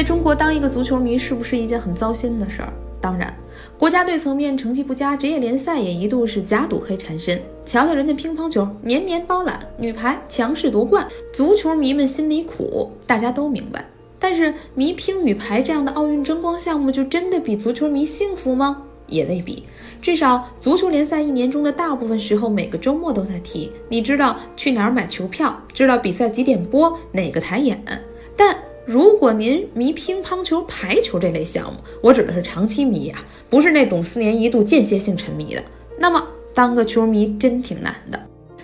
[0.00, 2.72] 在中国当一个足球迷是不是一件很糟心的事儿？
[3.02, 3.36] 当然，
[3.76, 7.38] 国家队层面成绩不佳，职业联赛也一度是假赌黑缠身。
[7.66, 13.84] 瞧瞧人家乒乓球年年包揽，女排强势夺冠，足球迷们心里苦，大家都明白。
[14.18, 18.84] 但是迷乒与排这样的奥运争光项目，就真的比足球迷幸福吗？
[19.06, 19.64] 也未必。
[20.00, 23.70] 至少足球联赛一年中的大部分时候，每个周末都在踢。
[23.90, 27.84] 你知道去哪儿买球票，知道比赛几点播，哪个台演。
[28.34, 28.56] 但
[28.90, 35.62] 如果您迷乒乓球、排球这类项目，我指的是长期迷啊，不是那种四年一度间歇性沉迷的，
[35.96, 36.20] 那么
[36.52, 38.20] 当个球迷真挺难的。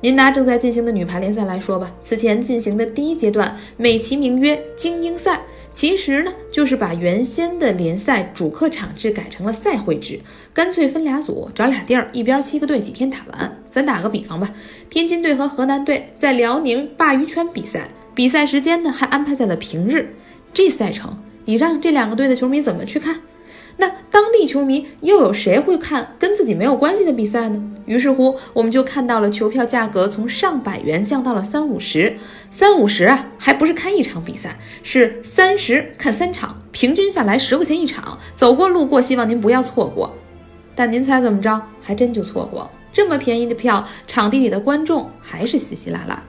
[0.00, 5.40] 您拿正在进行的女排联赛来说吧，此前进行的第一阶段，美其名曰精英赛，
[5.72, 10.18] 其实呢就是把原先的联赛主客场制改成了赛会制，
[10.52, 13.56] 干脆分俩组，找俩地儿，一边七个队，几天打完。
[13.70, 14.52] 咱打个比方吧，
[14.90, 20.16] 天津队和河南队在辽宁鲅鱼圈比赛，比赛时间呢还安排在了平日，
[20.52, 23.20] 这赛程你让这两个队的球迷怎么去看？
[23.76, 27.62] 那当地球迷又有谁会看跟自己没有关系的比赛呢？
[27.86, 32.16] 于是乎，我们就看到了球票价格从上百元降到了三五十，
[32.50, 38.18] 三五十啊，还不是看一场比赛，是三十看三场，平均下来十块钱一场。
[38.34, 40.12] 走过路过，希望您不要错过。
[40.74, 41.62] 但您猜怎么着？
[41.80, 42.70] 还真就错过了。
[42.92, 46.20] 这么便宜的票，场地里的观众还是稀稀拉拉。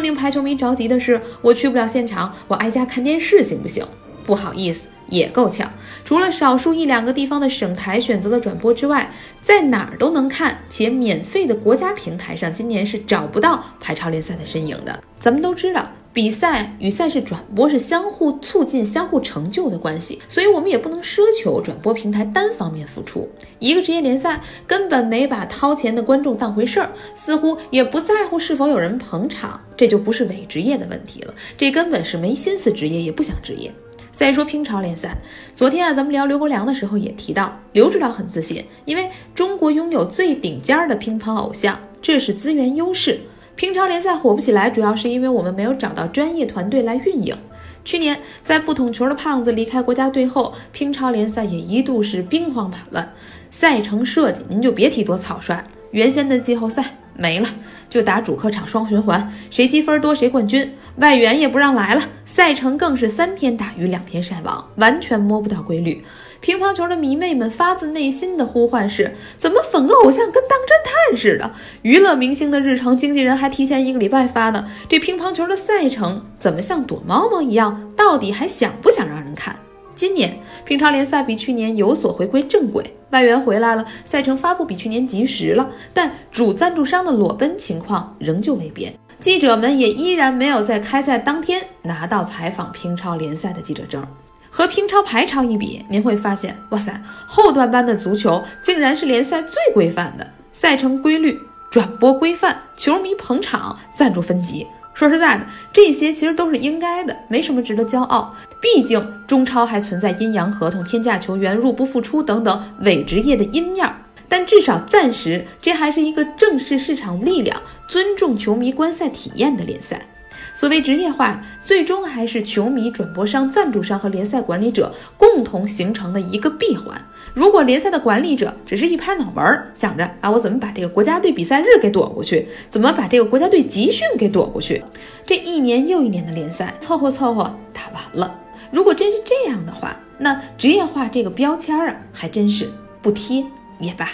[0.00, 3.86] 令排球迷着急的是，我去不了现场，我挨家看电视行不行？
[4.24, 4.88] 不好意思。
[5.10, 5.68] 也够呛，
[6.04, 9.10] 除了少数一两个地方的省台选择了转播之外，
[9.42, 15.02] 在哪儿都能看，且免费的国家平台上，今年是找不到排超联赛的身影的。
[15.18, 23.28] 咱们都知道，比赛与赛事转播是相互促进、相互成就的关系，所以我们也不能奢求转播平台单方面付出。
[23.60, 33.72] 一个职业联赛根本没把掏钱的观众当回事儿，似乎也不在乎是否有人捧场，这就不是伪职业的问题了，这根本是没心思职业，也不想职业。
[34.10, 35.16] 再说乒超联赛，
[35.54, 43.20] 昨天啊，咱们聊刘国梁的时候也提到，刘指导很自信，因为中国拥有最顶尖的乒乓偶像，这是资源优势。
[43.60, 47.36] 乒超联赛火不起来，主要是因为我们没有找到专业团队来运营。
[47.84, 53.12] 去年在不捅球的胖子离开国家队后，乒超联赛也一度是兵荒马乱，
[53.50, 55.62] 赛程设计您就别提多草率。
[55.90, 56.99] 原先的季后赛。
[57.14, 57.48] 没了，
[57.88, 60.74] 就打主客场双循环，谁积分多谁冠军。
[60.96, 66.04] 外援也不让来了，赛程更是三天打鱼两天晒网，完全摸不到规律。
[66.40, 71.50] 乒乓球的迷妹们发自内心的呼唤是：怎么粉个偶像跟当侦探似的？
[71.82, 74.66] 娱乐明星的日程，经纪人还提前一个礼拜发呢。
[74.88, 77.92] 这乒乓球的赛程怎么像躲猫猫一样？
[77.94, 79.54] 到底还想不想让人看？
[80.00, 80.34] 今年
[80.64, 88.94] 乒超联赛比去年有所回归正轨，外援回来了，赛程发布比去年及时了，但主赞助商的裸奔情况仍旧未变。
[89.18, 94.02] 记者们也依然没有在开赛当天拿到采访乒超联赛的记者证。
[94.48, 101.38] 和乒超排超一比，您会发现，哇塞，后段班的足球竟然是联赛最规范的，赛程规律，
[101.70, 104.66] 转播规范，球迷捧场，赞助分级。
[104.92, 108.34] 说实在的，这些其实都是应该的，没什么值得骄傲。
[108.60, 113.96] 毕竟中超还存在阴阳合同、天价球员、入不敷出等等伪职业的阴面儿，
[114.28, 120.06] 但至少暂时这还是一个正视市场力量、尊重球迷观赛体验的联赛。
[120.52, 127.00] 所谓职业化，最终还是球迷、转播商、赞助商和联赛管理者共同形成的一个闭环。
[127.32, 134.82] 如果联赛的管理者只是一拍脑门儿，想着啊，我怎么把这个国家队比赛日给躲过去，怎么把这个国家队集训给躲过去，
[135.24, 138.34] 这一年又一年的联赛凑合凑合打完了。
[138.70, 142.70] 如果真是这样的话，那职业化这个标签啊，还真是
[143.02, 143.44] 不贴
[143.78, 144.08] 也罢。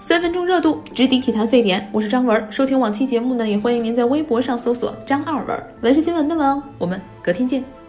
[0.00, 1.88] 三分钟热度，直抵体坛沸点。
[1.92, 6.62] 我是张文，收听往期节目呢，也欢迎您在微博上搜索张二文，文是新闻的文哦。
[6.78, 7.81] 我们隔天见。